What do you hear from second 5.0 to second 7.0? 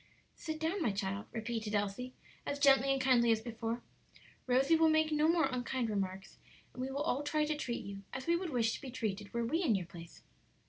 no more unkind remarks; and we